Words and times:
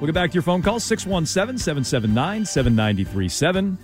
We'll 0.00 0.06
get 0.06 0.14
back 0.14 0.30
to 0.30 0.34
your 0.34 0.42
phone 0.42 0.60
call, 0.60 0.80
617 0.80 1.58
779 1.58 2.44
7937. 2.44 3.78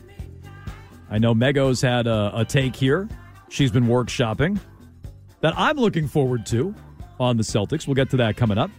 I 1.11 1.19
know 1.19 1.35
Mego's 1.35 1.81
had 1.81 2.07
a, 2.07 2.33
a 2.35 2.45
take 2.45 2.77
here. 2.77 3.09
She's 3.49 3.71
been 3.71 3.87
workshopping 3.87 4.61
that 5.41 5.55
I'm 5.57 5.77
looking 5.77 6.07
forward 6.07 6.47
to 6.47 6.75
on 7.19 7.37
the 7.37 7.43
Celtics. 7.43 7.87
We'll 7.87 7.95
get 7.95 8.11
to 8.11 8.17
that 8.19 8.37
coming 8.37 8.59
up. 8.59 8.71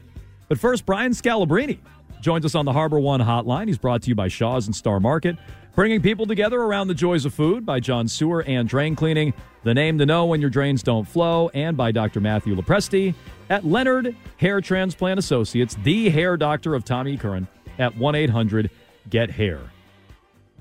But 0.48 0.60
first, 0.60 0.86
Brian 0.86 1.14
Scalabrine 1.14 1.80
joins 2.22 2.46
us 2.46 2.56
on 2.56 2.66
the 2.66 2.72
HarborOne 2.72 3.24
hotline. 3.24 3.68
He's 3.68 3.78
brought 3.78 4.04
to 4.04 4.10
you 4.10 4.16
by 4.16 4.28
Shaw's 4.28 4.68
and 4.68 4.76
Star 4.76 5.00
Market, 5.00 5.38
bringing 5.76 6.02
people 6.02 6.26
together 6.26 6.62
around 6.62 6.88
the 6.88 6.94
joys 6.94 7.26
of 7.26 7.34
food 7.34 7.66
by 7.66 7.80
John 7.80 8.08
Sewer 8.08 8.44
and 8.44 8.68
Drain 8.68 8.96
Cleaning, 8.96 9.34
the 9.64 9.74
name 9.74 9.98
to 10.00 10.06
know 10.06 10.26
when 10.26 10.42
your 10.42 10.50
drains 10.50 10.84
don't 10.84 11.06
flow, 11.08 11.50
and 11.54 11.78
by 11.78 11.92
Dr. 11.92 12.20
Matthew 12.20 12.56
Lopresti 12.56 13.14
at 13.50 13.66
Leonard 13.66 14.16
Hair 14.38 14.62
Transplant 14.62 15.20
Associates, 15.20 15.78
the 15.84 16.10
hair 16.10 16.38
doctor 16.38 16.76
of 16.76 16.84
Tommy 16.84 17.18
Curran 17.18 17.48
at 17.80 17.94
1-800-GET-HAIR. 17.96 19.60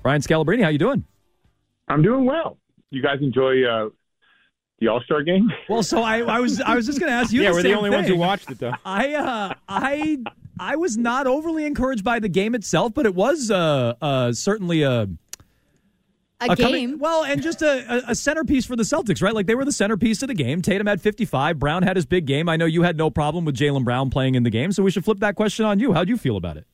Brian 0.03 0.21
Scalabrine, 0.21 0.63
how 0.63 0.69
you 0.69 0.79
doing? 0.79 1.05
I'm 1.87 2.01
doing 2.01 2.25
well. 2.25 2.57
You 2.89 3.01
guys 3.01 3.19
enjoy 3.21 3.63
uh, 3.63 3.89
the 4.79 4.87
All 4.87 5.01
Star 5.01 5.23
game? 5.23 5.49
Well, 5.69 5.83
so 5.83 6.01
I, 6.01 6.19
I 6.21 6.39
was 6.39 6.59
I 6.59 6.75
was 6.75 6.85
just 6.85 6.99
going 6.99 7.11
to 7.11 7.15
ask 7.15 7.31
you. 7.31 7.41
yeah, 7.41 7.49
the 7.49 7.55
we're 7.55 7.61
the 7.63 7.69
same 7.69 7.77
only 7.77 7.89
ones 7.89 8.07
who 8.07 8.17
watched 8.17 8.49
it, 8.49 8.59
though. 8.59 8.73
I 8.83 9.13
uh, 9.13 9.53
I 9.69 10.17
I 10.61 10.75
was 10.75 10.95
not 10.95 11.25
overly 11.25 11.65
encouraged 11.65 12.03
by 12.03 12.19
the 12.19 12.29
game 12.29 12.53
itself, 12.53 12.93
but 12.93 13.07
it 13.07 13.15
was 13.15 13.49
uh, 13.49 13.95
uh, 13.99 14.31
certainly 14.31 14.83
a 14.83 15.09
A, 16.39 16.51
a 16.51 16.55
game. 16.55 16.57
coming- 16.57 16.99
well, 16.99 17.23
and 17.23 17.41
just 17.41 17.63
a, 17.63 18.07
a, 18.07 18.11
a 18.11 18.15
centerpiece 18.15 18.65
for 18.65 18.75
the 18.75 18.83
Celtics, 18.83 19.23
right? 19.23 19.33
Like 19.33 19.47
they 19.47 19.55
were 19.55 19.65
the 19.65 19.71
centerpiece 19.71 20.21
of 20.21 20.27
the 20.27 20.35
game. 20.35 20.61
Tatum 20.61 20.85
had 20.85 21.01
55. 21.01 21.57
Brown 21.57 21.81
had 21.81 21.95
his 21.95 22.05
big 22.05 22.27
game. 22.27 22.47
I 22.47 22.57
know 22.57 22.65
you 22.65 22.83
had 22.83 22.95
no 22.95 23.09
problem 23.09 23.43
with 23.43 23.55
Jaylen 23.57 23.83
Brown 23.83 24.11
playing 24.11 24.35
in 24.35 24.43
the 24.43 24.51
game, 24.51 24.71
so 24.71 24.83
we 24.83 24.91
should 24.91 25.03
flip 25.03 25.19
that 25.19 25.35
question 25.35 25.65
on 25.65 25.79
you. 25.79 25.93
How 25.93 26.03
do 26.03 26.11
you 26.11 26.17
feel 26.17 26.37
about 26.37 26.57
it? 26.57 26.67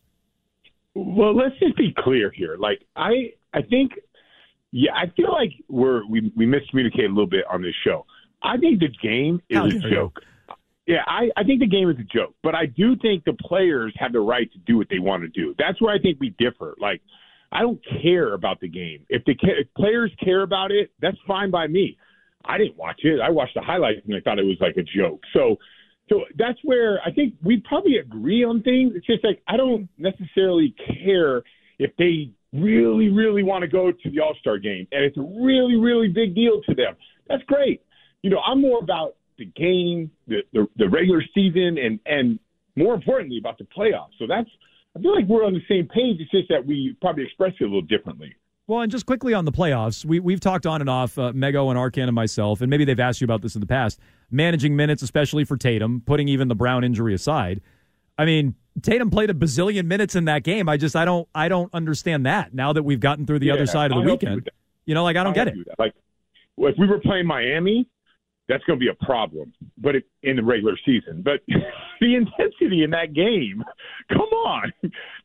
Well, 0.94 1.34
let's 1.34 1.58
just 1.59 1.78
be 1.78 1.94
clear 1.97 2.30
here. 2.30 2.58
Like 2.59 2.81
I, 2.97 3.31
I 3.53 3.62
think, 3.62 3.94
yeah, 4.72 4.92
I 4.96 5.08
feel 5.16 5.31
like 5.31 5.52
we're 5.70 6.06
we 6.08 6.31
we 6.36 6.46
miscommunicate 6.46 7.06
a 7.06 7.09
little 7.09 7.26
bit 7.28 7.46
on 7.50 7.62
this 7.62 7.76
show. 7.86 8.06
I 8.44 8.58
think 8.58 8.80
the 8.81 8.90
game 9.02 9.42
is 9.50 9.58
How 9.58 9.66
a 9.66 9.70
joke. 9.70 10.20
you. 10.22 10.28
Yeah, 10.88 11.03
I, 11.06 11.30
I 11.36 11.44
think 11.44 11.59
the 11.59 11.68
game 11.68 11.90
is 11.90 11.98
a 12.00 12.03
joke, 12.03 12.34
but 12.42 12.56
I 12.56 12.66
do 12.66 12.96
think 12.96 13.25
the 13.25 13.34
players 13.34 13.94
have 13.98 14.14
the 14.14 14.22
right 14.22 14.50
to 14.53 14.58
do 14.59 14.78
what 14.78 14.88
they 14.90 15.00
want 15.00 15.24
to 15.24 15.28
do. 15.28 15.53
That's 15.59 15.81
where 15.81 15.94
I 15.94 16.00
think 16.00 16.18
we 16.22 16.34
differ. 16.40 16.75
Like, 16.80 17.02
I 17.52 17.62
don't 17.62 17.81
care 18.02 18.34
about 18.34 18.62
the 18.62 18.70
game. 18.70 19.06
If 19.09 19.26
the 19.26 19.36
if 19.42 19.68
players 19.76 20.12
care 20.24 20.44
about 20.44 20.72
it, 20.72 20.92
that's 21.02 21.18
fine 21.28 21.52
by 21.52 21.68
me. 21.68 21.97
I 22.46 22.58
didn't 22.58 22.78
watch 22.78 23.02
it. 23.03 23.20
I 23.20 23.30
watched 23.30 23.56
the 23.56 23.62
highlights 23.62 24.02
and 24.06 24.16
I 24.16 24.22
thought 24.22 24.40
it 24.40 24.46
was 24.46 24.58
like 24.62 24.78
a 24.78 24.84
joke. 24.84 25.22
So, 25.34 25.58
so 26.09 26.22
that's 26.38 26.59
where 26.64 27.02
I 27.06 27.12
think 27.12 27.34
we 27.44 27.62
probably 27.68 27.97
agree 27.97 28.46
on 28.46 28.64
things. 28.64 28.94
It's 28.96 29.06
just 29.06 29.26
like 29.26 29.42
I 29.46 29.58
don't 29.58 29.90
necessarily 29.97 30.74
care 31.03 31.44
if 31.80 31.92
they 31.97 32.31
really, 32.53 33.09
really 33.09 33.44
want 33.44 33.64
to 33.64 33.68
go 33.68 33.92
to 33.92 34.09
the 34.09 34.22
All 34.22 34.36
Star 34.40 34.58
game 34.58 34.88
and 34.94 35.03
it's 35.03 35.18
a 35.18 35.22
really, 35.22 35.76
really 35.76 36.08
big 36.08 36.34
deal 36.34 36.62
to 36.70 36.74
them. 36.74 36.96
That's 37.28 37.44
great. 37.44 37.81
You 38.22 38.30
know, 38.30 38.40
I'm 38.40 38.62
more 38.62 38.80
about 38.80 39.16
the 39.38 39.46
game, 39.46 40.12
the, 40.28 40.42
the 40.53 40.68
the 40.78 40.90
regular 40.90 41.24
season, 41.34 41.78
and 41.78 42.00
and 42.06 42.40
more 42.75 42.94
importantly 42.94 43.38
about 43.38 43.58
the 43.58 43.66
playoffs. 43.66 44.12
So 44.20 44.25
that's 44.28 44.50
I 44.96 45.00
feel 45.00 45.16
like 45.16 45.25
we're 45.25 45.46
on 45.46 45.53
the 45.53 45.64
same 45.70 45.88
page. 45.88 46.18
It's 46.20 46.31
just 46.31 46.50
that 46.50 46.66
we 46.66 46.96
probably 47.02 47.24
express 47.24 47.53
it 47.59 47.64
a 47.64 47.68
little 47.68 47.81
differently. 47.81 48.36
Well, 48.66 48.81
and 48.81 48.92
just 48.92 49.06
quickly 49.06 49.34
on 49.34 49.46
the 49.46 49.52
playoffs, 49.52 50.03
we, 50.03 50.20
we've 50.20 50.42
talked 50.42 50.66
on 50.66 50.81
and 50.81 50.90
off, 50.90 51.18
uh, 51.18 51.31
Mego 51.31 51.70
and 51.70 51.80
Arcand 51.80 52.08
and 52.08 52.14
myself, 52.14 52.59
and 52.59 52.70
maybe 52.70 52.84
they've 52.84 53.00
asked 53.00 53.22
you 53.22 53.26
about 53.26 53.42
this 53.42 53.56
in 53.56 53.62
the 53.62 53.68
past, 53.68 53.97
managing 54.30 54.76
minutes, 54.76 55.02
especially 55.02 55.46
for 55.46 55.56
Tatum, 55.56 56.02
putting 56.06 56.28
even 56.28 56.50
the 56.50 56.56
Brown 56.56 56.84
injury 56.84 57.14
aside. 57.14 57.62
I 58.18 58.26
mean, 58.26 58.56
Tatum 58.81 59.09
played 59.09 59.30
a 59.30 59.34
bazillion 59.34 59.86
minutes 59.86 60.16
in 60.16 60.26
that 60.26 60.44
game. 60.44 60.68
I 60.68 60.76
just, 60.76 60.97
I 60.97 61.06
don't, 61.06 61.30
I 61.34 61.47
don't 61.47 61.74
understand 61.74 62.26
that 62.26 62.53
now 62.53 62.74
that 62.74 62.84
we've 62.84 63.00
gotten 63.00 63.26
through 63.26 63.40
the 63.40 63.46
Yeah, 63.46 63.53
other 63.53 63.68
side 63.68 63.92
of 63.92 64.00
the 64.00 64.03
help 64.03 64.22
you 64.22 64.30
weekend. 64.31 64.50
You 64.86 64.96
know, 64.96 65.03
like, 65.06 65.16
I 65.16 65.24
don't 65.24 65.28
I'll 65.28 65.34
get 65.34 65.47
it. 65.47 65.53
you 65.53 65.59
with 65.59 65.68
that. 65.68 65.80
Like, 65.80 65.94
if 66.58 66.76
we 66.78 66.88
were 66.88 67.00
playing 67.00 67.26
Miami, 67.26 67.88
that's 68.47 68.63
going 68.66 68.80
to 68.80 68.84
be 68.84 68.90
a 68.90 69.06
problem. 69.06 69.53
But 69.78 69.96
it, 69.96 70.03
in 70.24 70.35
the 70.38 70.44
regular 70.44 70.78
season, 70.85 71.22
but 71.24 71.41
the 72.02 72.16
intensity 72.16 72.84
in 72.84 72.91
that 72.91 73.13
game, 73.13 73.63
come 74.09 74.19
on, 74.22 74.72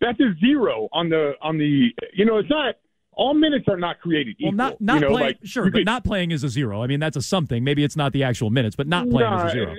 that's 0.01 0.19
a 0.21 0.35
zero 0.41 0.89
on 0.93 1.09
the 1.09 1.33
on 1.41 1.59
the. 1.59 1.89
You 2.15 2.25
know, 2.25 2.39
it's 2.39 2.51
not 2.51 2.77
all 3.13 3.35
minutes 3.35 3.67
are 3.69 3.77
not 3.77 4.01
created 4.01 4.37
Well, 4.41 4.49
equal. 4.49 4.57
not, 4.57 4.81
not 4.81 4.95
you 4.95 5.01
know, 5.01 5.09
playing, 5.09 5.27
like, 5.27 5.39
sure, 5.45 5.65
but 5.65 5.73
could- 5.75 5.87
not 5.87 6.05
playing 6.05 6.31
is 6.31 6.45
a 6.45 6.49
zero. 6.49 6.83
I 6.83 6.87
mean, 6.87 7.01
that's 7.01 7.17
a 7.17 7.23
something. 7.23 7.63
Maybe 7.63 7.85
it's 7.85 7.97
not 7.97 8.13
the 8.13 8.25
actual 8.25 8.51
minutes, 8.51 8.75
but 8.77 8.87
not 8.87 9.09
playing 9.09 9.33
is 9.35 9.45
a 9.45 9.51
zero. 9.51 9.75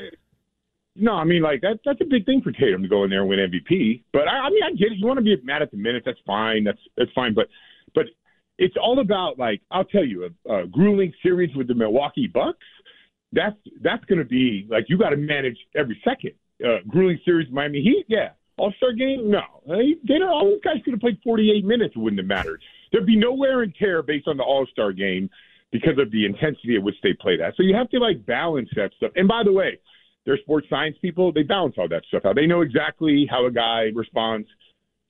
No, 0.96 1.14
I 1.14 1.24
mean 1.24 1.42
like 1.42 1.62
that. 1.62 1.80
That's 1.84 2.00
a 2.02 2.06
big 2.06 2.26
thing 2.26 2.42
for 2.44 2.52
Tatum 2.52 2.84
to 2.84 2.88
go 2.88 3.04
in 3.04 3.10
there 3.10 3.22
and 3.22 3.30
win 3.30 3.40
MVP. 3.40 4.04
But 4.14 4.28
I, 4.28 4.42
I 4.42 4.50
mean, 4.52 4.62
I 4.64 4.70
get 4.72 4.92
it. 4.92 4.98
You 5.00 5.08
want 5.08 5.18
to 5.18 5.24
be 5.24 5.36
mad 5.44 5.64
at 5.64 5.72
the 5.72 5.78
minutes? 5.78 6.06
That's 6.06 6.20
fine. 6.26 6.64
That's 6.64 6.78
that's 6.96 7.12
fine. 7.14 7.34
But 7.34 7.48
but 7.96 8.06
it's 8.60 8.76
all 8.80 9.00
about 9.00 9.40
like 9.40 9.62
I'll 9.72 9.86
tell 9.86 10.06
you 10.06 10.30
a, 10.46 10.54
a 10.54 10.68
grueling 10.68 11.12
series 11.24 11.56
with 11.56 11.68
the 11.68 11.74
Milwaukee 11.74 12.28
Bucks. 12.28 12.60
That's 13.34 13.58
that's 13.82 14.04
going 14.06 14.20
to 14.20 14.26
be 14.26 14.68
like 14.70 14.86
you 14.88 14.98
got 14.98 15.10
to 15.10 15.18
manage 15.18 15.58
every 15.76 16.00
second. 16.04 16.32
Uh, 16.64 16.78
grueling 16.88 17.20
series 17.26 17.52
Miami 17.52 17.82
Heat, 17.82 18.06
yeah. 18.08 18.30
All 18.58 18.72
Star 18.78 18.94
game, 18.94 19.32
no. 19.32 19.42
They, 19.68 19.96
they 20.08 20.20
don't. 20.20 20.30
All 20.30 20.46
those 20.46 20.62
guys 20.64 20.76
could 20.86 20.94
have 20.94 21.02
played 21.02 21.18
48 21.24 21.66
minutes. 21.66 21.96
It 21.96 22.00
wouldn't 22.00 22.20
have 22.20 22.28
mattered. 22.28 22.62
There'd 22.92 23.06
be 23.06 23.18
no 23.18 23.34
wear 23.34 23.64
and 23.64 23.74
tear 23.76 24.04
based 24.04 24.28
on 24.28 24.38
the 24.38 24.44
All 24.44 24.68
Star 24.72 24.94
game 24.94 25.30
because 25.72 25.98
of 25.98 26.12
the 26.12 26.26
intensity 26.26 26.76
at 26.76 26.84
which 26.84 26.96
they 27.02 27.14
play 27.14 27.36
that. 27.38 27.56
So 27.58 27.64
you 27.64 27.76
have 27.76 27.90
to 27.90 28.00
like 28.00 28.26
balance 28.26 28.70
that 28.76 28.92
stuff. 28.98 29.12
And 29.16 29.28
by 29.28 29.42
the 29.44 29.52
way, 29.52 29.80
they're 30.26 30.38
sports 30.38 30.68
science 30.70 30.96
people. 31.02 31.34
They 31.34 31.44
balance 31.44 31.76
all 31.78 31.90
that 31.90 32.04
stuff 32.08 32.26
out. 32.26 32.36
They 32.36 32.46
know 32.46 32.62
exactly 32.62 33.28
how 33.30 33.48
a 33.48 33.52
guy 33.52 33.90
responds 33.94 34.48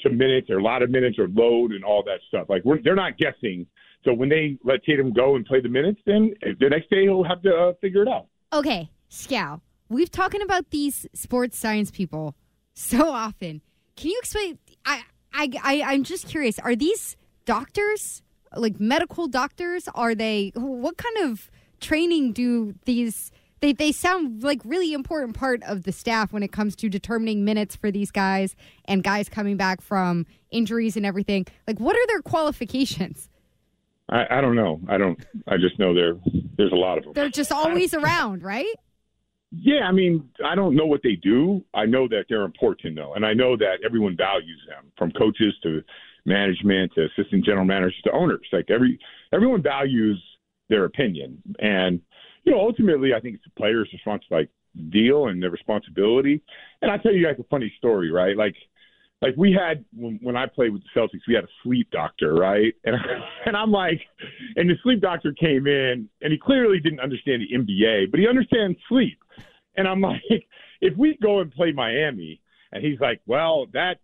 to 0.01 0.09
minutes 0.09 0.49
or 0.49 0.59
a 0.59 0.63
lot 0.63 0.81
of 0.81 0.89
minutes 0.89 1.19
or 1.19 1.27
load 1.27 1.71
and 1.71 1.83
all 1.83 2.03
that 2.03 2.19
stuff. 2.29 2.47
Like 2.49 2.63
we're, 2.63 2.81
they're 2.81 2.95
not 2.95 3.17
guessing. 3.17 3.67
So 4.03 4.13
when 4.13 4.29
they 4.29 4.57
let 4.63 4.83
Tatum 4.83 5.13
go 5.13 5.35
and 5.35 5.45
play 5.45 5.61
the 5.61 5.69
minutes, 5.69 5.99
then 6.05 6.33
the 6.41 6.69
next 6.69 6.89
day 6.89 7.03
he'll 7.03 7.23
have 7.23 7.41
to 7.43 7.55
uh, 7.55 7.73
figure 7.81 8.01
it 8.01 8.07
out. 8.07 8.27
Okay, 8.51 8.89
Scal. 9.09 9.61
We've 9.89 10.11
talking 10.11 10.41
about 10.41 10.71
these 10.71 11.07
sports 11.13 11.57
science 11.57 11.91
people 11.91 12.35
so 12.73 13.11
often. 13.11 13.61
Can 13.95 14.11
you 14.11 14.19
explain? 14.19 14.57
I, 14.85 15.03
I, 15.33 15.49
I, 15.63 15.81
I'm 15.83 16.03
just 16.03 16.27
curious. 16.27 16.59
Are 16.59 16.75
these 16.75 17.15
doctors, 17.45 18.21
like 18.55 18.79
medical 18.79 19.27
doctors? 19.27 19.87
Are 19.93 20.15
they? 20.15 20.51
What 20.55 20.97
kind 20.97 21.31
of 21.31 21.49
training 21.79 22.33
do 22.33 22.73
these? 22.85 23.31
They, 23.61 23.71
they 23.71 23.93
sound 23.93 24.43
like 24.43 24.59
really 24.65 24.91
important 24.91 25.37
part 25.37 25.63
of 25.63 25.83
the 25.83 25.93
staff 25.93 26.33
when 26.33 26.43
it 26.43 26.51
comes 26.51 26.75
to 26.77 26.89
determining 26.89 27.45
minutes 27.45 27.77
for 27.77 27.91
these 27.91 28.11
guys 28.11 28.57
and 28.85 29.03
guys 29.03 29.29
coming 29.29 29.55
back 29.55 29.79
from 29.79 30.25
injuries 30.51 30.97
and 30.97 31.05
everything. 31.05 31.45
Like, 31.65 31.79
what 31.79 31.95
are 31.95 32.07
their 32.07 32.21
qualifications? 32.21 33.29
I, 34.09 34.25
I 34.29 34.41
don't 34.41 34.55
know. 34.55 34.81
I 34.87 34.97
don't. 34.97 35.19
I 35.47 35.57
just 35.57 35.79
know 35.79 35.93
there 35.93 36.15
there's 36.57 36.71
a 36.71 36.75
lot 36.75 36.97
of 36.97 37.05
them. 37.05 37.13
They're 37.13 37.29
just 37.29 37.51
always 37.51 37.93
around, 37.93 38.43
right? 38.43 38.73
Yeah, 39.55 39.81
I 39.87 39.91
mean, 39.91 40.29
I 40.43 40.55
don't 40.55 40.75
know 40.75 40.85
what 40.85 41.01
they 41.03 41.15
do. 41.15 41.63
I 41.73 41.85
know 41.85 42.07
that 42.07 42.25
they're 42.27 42.43
important 42.43 42.95
though, 42.95 43.13
and 43.13 43.25
I 43.25 43.33
know 43.33 43.55
that 43.55 43.77
everyone 43.85 44.17
values 44.17 44.59
them, 44.67 44.91
from 44.97 45.11
coaches 45.11 45.53
to 45.63 45.83
management 46.25 46.91
to 46.95 47.05
assistant 47.05 47.45
general 47.45 47.65
managers 47.65 48.01
to 48.05 48.11
owners. 48.11 48.47
Like 48.51 48.69
every 48.69 48.99
everyone 49.31 49.61
values 49.61 50.21
their 50.69 50.85
opinion, 50.85 51.41
and 51.59 52.01
you 52.43 52.51
know 52.51 52.59
ultimately 52.59 53.13
I 53.13 53.19
think 53.19 53.35
it's 53.35 53.43
the 53.43 53.51
players' 53.51 53.89
response 53.93 54.23
like 54.31 54.49
deal 54.89 55.27
and 55.27 55.41
their 55.41 55.51
responsibility. 55.51 56.41
And 56.81 56.91
I 56.91 56.97
tell 56.97 57.13
you 57.13 57.23
guys 57.25 57.35
a 57.39 57.43
funny 57.43 57.71
story, 57.77 58.11
right? 58.11 58.35
Like 58.35 58.55
like 59.23 59.35
we 59.37 59.53
had 59.53 59.85
when, 59.95 60.19
when 60.21 60.35
I 60.35 60.47
played 60.47 60.73
with 60.73 60.83
the 60.83 60.99
Celtics, 60.99 61.21
we 61.27 61.33
had 61.33 61.45
a 61.45 61.53
sleep 61.63 61.89
doctor, 61.91 62.35
right? 62.35 62.73
And 62.83 62.95
and 63.45 63.55
I'm 63.55 63.71
like, 63.71 64.01
and 64.57 64.69
the 64.69 64.75
sleep 64.83 65.01
doctor 65.01 65.33
came 65.33 65.65
in, 65.65 66.09
and 66.21 66.31
he 66.31 66.37
clearly 66.37 66.79
didn't 66.79 66.99
understand 66.99 67.41
the 67.41 67.57
NBA, 67.57 68.11
but 68.11 68.19
he 68.19 68.27
understands 68.27 68.77
sleep. 68.89 69.17
And 69.77 69.87
I'm 69.87 70.01
like, 70.01 70.21
if 70.81 70.95
we 70.97 71.17
go 71.21 71.39
and 71.39 71.51
play 71.51 71.71
Miami, 71.71 72.41
and 72.73 72.83
he's 72.83 72.99
like, 72.99 73.21
well, 73.25 73.67
that 73.73 73.99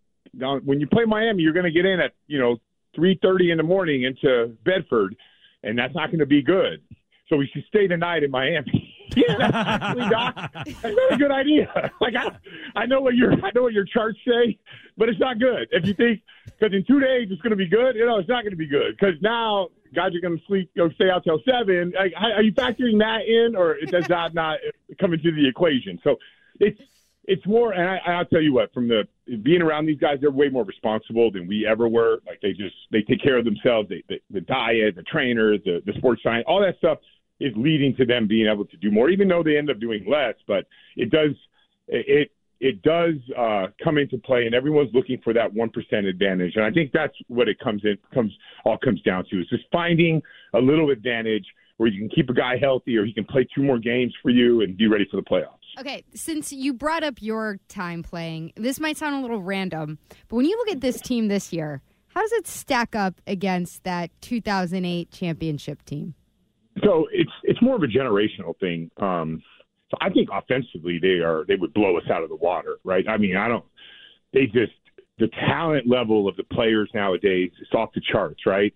when 0.64 0.80
you 0.80 0.88
play 0.88 1.04
Miami, 1.06 1.44
you're 1.44 1.54
going 1.54 1.66
to 1.66 1.72
get 1.72 1.86
in 1.86 2.00
at 2.00 2.14
you 2.28 2.40
know 2.40 2.58
3:30 2.98 3.52
in 3.52 3.58
the 3.58 3.64
morning 3.64 4.04
into 4.04 4.56
Bedford, 4.64 5.16
and 5.64 5.78
that's 5.78 5.94
not 5.94 6.08
going 6.08 6.20
to 6.20 6.26
be 6.26 6.42
good. 6.42 6.82
So 7.28 7.36
we 7.36 7.50
should 7.54 7.66
stay 7.68 7.88
the 7.88 7.98
night 7.98 8.24
in 8.24 8.32
Miami. 8.32 8.89
Yeah, 9.16 9.52
actually 9.54 10.10
not. 10.10 10.52
That's 10.54 10.84
not 10.84 11.14
a 11.14 11.18
good 11.18 11.32
idea. 11.32 11.92
Like 12.02 12.16
I, 12.16 12.30
I 12.76 12.86
know 12.86 13.02
what 13.02 13.16
your 13.16 13.34
I 13.44 13.52
know 13.54 13.64
what 13.64 13.74
your 13.74 13.84
charts 13.84 14.18
say, 14.26 14.58
but 14.98 15.10
it's 15.10 15.20
not 15.20 15.38
good. 15.40 15.68
If 15.72 15.86
you 15.86 15.94
think 15.94 16.22
because 16.46 16.74
in 16.74 16.86
two 16.86 17.00
days 17.00 17.28
it's 17.30 17.42
going 17.42 17.52
to 17.52 17.58
be 17.58 17.68
good, 17.68 17.96
you 17.96 18.06
know 18.06 18.18
it's 18.18 18.30
not 18.30 18.44
going 18.44 18.52
to 18.52 18.58
be 18.58 18.68
good 18.68 18.96
because 18.98 19.16
now 19.22 19.70
guys 19.94 20.16
are 20.16 20.22
going 20.22 20.38
to 20.38 20.46
sleep, 20.46 20.72
you 20.76 20.84
know, 20.84 20.90
stay 20.92 21.10
out 21.10 21.24
till 21.24 21.40
seven. 21.50 21.94
Like, 21.98 22.14
are 22.18 22.44
you 22.44 22.54
factoring 22.54 23.00
that 23.00 23.28
in, 23.28 23.56
or 23.56 23.78
does 23.86 24.08
that 24.08 24.34
not 24.34 24.60
come 25.00 25.14
into 25.14 25.32
the 25.32 25.48
equation? 25.48 26.00
So 26.04 26.18
it's 26.60 26.80
it's 27.26 27.46
more, 27.46 27.74
and 27.74 27.88
I, 27.88 28.14
I'll 28.14 28.26
tell 28.26 28.42
you 28.42 28.54
what, 28.54 28.74
from 28.74 28.88
the 28.88 29.08
being 29.44 29.62
around 29.62 29.86
these 29.86 30.00
guys, 30.00 30.18
they're 30.20 30.32
way 30.32 30.50
more 30.50 30.64
responsible 30.64 31.32
than 31.32 31.48
we 31.48 31.68
ever 31.68 31.88
were. 31.88 32.22
Like 32.26 32.42
they 32.42 32.54
just 32.54 32.76
they 32.92 33.02
take 33.02 33.22
care 33.22 33.38
of 33.38 33.46
themselves. 33.46 33.90
They, 33.90 34.04
they 34.10 34.20
the 34.32 34.42
diet, 34.42 34.96
the 34.96 35.04
trainers, 35.04 35.60
the 35.64 35.82
the 35.86 35.94
sports 35.98 36.24
science, 36.24 36.46
all 36.48 36.62
that 36.62 36.78
stuff 36.78 37.00
is 37.40 37.54
leading 37.56 37.96
to 37.96 38.06
them 38.06 38.28
being 38.28 38.48
able 38.48 38.66
to 38.66 38.78
do 38.78 38.92
more, 38.92 39.10
even 39.10 39.28
though 39.28 39.44
they 39.44 39.58
end 39.58 39.70
up 39.70 39.80
doing 39.80 40.06
less. 40.10 40.36
But 40.48 40.66
it 40.96 41.10
does 41.10 41.32
it 41.88 42.32
it 42.60 42.82
does 42.82 43.16
uh, 43.38 43.68
come 43.82 43.98
into 43.98 44.18
play, 44.18 44.46
and 44.46 44.54
everyone's 44.54 44.94
looking 44.94 45.20
for 45.24 45.34
that 45.34 45.54
one 45.54 45.70
percent 45.70 46.06
advantage. 46.06 46.54
And 46.56 46.66
I 46.66 46.72
think 46.72 46.92
that's 46.92 47.16
what 47.28 47.48
it 47.48 47.60
comes 47.60 47.84
in 47.84 47.98
comes 48.14 48.32
all 48.66 48.78
comes 48.78 49.02
down 49.02 49.26
to 49.32 49.40
is 49.42 49.48
just 49.50 49.64
finding 49.72 50.22
a 50.54 50.60
little 50.60 50.90
advantage 50.90 51.46
where 51.78 51.88
you 51.88 51.98
can 51.98 52.10
keep 52.10 52.30
a 52.30 52.34
guy 52.34 52.58
healthy, 52.58 52.98
or 52.98 53.06
he 53.06 53.14
can 53.14 53.24
play 53.24 53.48
two 53.56 53.64
more 53.64 53.80
games 53.80 54.14
for 54.22 54.30
you 54.30 54.62
and 54.62 54.76
be 54.76 54.88
ready 54.88 55.08
for 55.10 55.16
the 55.16 55.24
playoffs. 55.24 55.56
Okay, 55.80 56.04
since 56.14 56.52
you 56.52 56.74
brought 56.74 57.04
up 57.04 57.22
your 57.22 57.58
time 57.70 58.04
playing, 58.04 58.52
this 58.58 58.82
might 58.82 58.98
sound 58.98 59.16
a 59.16 59.22
little 59.22 59.42
random, 59.42 59.98
but 60.28 60.36
when 60.36 60.46
you 60.46 60.58
look 60.58 60.70
at 60.70 60.82
this 60.82 61.00
team 61.00 61.30
this 61.30 61.54
year, 61.54 61.82
how 62.10 62.22
does 62.22 62.34
it 62.34 62.48
stack 62.48 62.96
up 62.96 63.22
against 63.26 63.86
that 63.86 64.12
2008 64.20 65.10
championship 65.12 65.86
team? 65.86 66.16
So 66.84 67.08
it's 67.12 67.32
it's 67.44 67.62
more 67.62 67.76
of 67.76 67.84
a 67.84 67.88
generational 67.88 68.58
thing. 68.60 68.92
Um, 68.98 69.42
so 69.90 69.98
I 70.02 70.10
think 70.10 70.30
offensively 70.32 71.00
they 71.02 71.20
are 71.20 71.46
they 71.48 71.56
would 71.56 71.74
blow 71.74 71.98
us 71.98 72.04
out 72.12 72.24
of 72.24 72.30
the 72.30 72.36
water, 72.36 72.78
right? 72.84 73.08
I 73.08 73.18
mean, 73.18 73.36
I 73.36 73.48
don't. 73.48 73.66
They 74.34 74.46
just 74.46 74.74
the 75.18 75.30
talent 75.48 75.88
level 75.88 76.28
of 76.28 76.36
the 76.38 76.44
players 76.44 76.90
nowadays 76.94 77.52
is 77.62 77.68
off 77.74 77.90
the 77.94 78.02
charts, 78.12 78.46
right? 78.46 78.74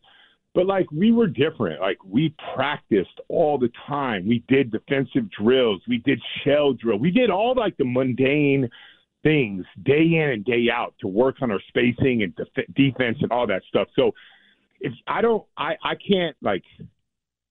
But 0.56 0.68
like 0.68 0.92
we 0.92 1.12
were 1.12 1.28
different. 1.28 1.82
Like 1.82 1.98
we 2.06 2.36
practiced 2.56 3.20
all 3.28 3.58
the 3.58 3.70
time. 3.88 4.28
We 4.28 4.44
did 4.48 4.72
defensive 4.72 5.30
drills. 5.32 5.82
We 5.88 6.00
did 6.00 6.22
shell 6.44 6.74
drill. 6.74 6.98
We 6.98 7.12
did 7.12 7.30
all 7.30 7.56
like 7.56 7.78
the 7.78 7.86
mundane 7.86 8.70
things 9.24 9.66
day 9.84 10.04
in 10.04 10.30
and 10.34 10.46
day 10.46 10.68
out 10.72 10.94
to 11.00 11.08
work 11.08 11.38
on 11.42 11.50
our 11.50 11.62
spacing 11.70 12.24
and 12.24 12.36
def- 12.36 12.76
defense 12.76 13.18
and 13.22 13.32
all 13.32 13.48
that 13.48 13.64
stuff. 13.70 13.88
So 13.96 14.12
if 14.80 14.94
I 15.08 15.22
don't, 15.22 15.44
I 15.58 15.76
I 15.84 15.96
can't 15.96 16.36
like 16.42 16.64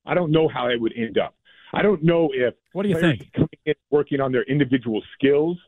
I 0.07 0.15
don't 0.15 0.31
know 0.31 0.49
how 0.49 0.69
it 0.69 0.81
would 0.81 0.93
end 0.97 1.19
up. 1.19 1.35
I 1.75 1.83
don't 1.83 2.03
know 2.03 2.29
if 2.33 2.55
what 2.73 2.83
do 2.83 2.91
you 2.91 3.01
think 3.01 3.33
coming 3.33 3.49
in 3.65 3.75
working 3.91 4.21
on 4.21 4.33
their 4.33 4.43
individual 4.45 5.03
skills 5.15 5.59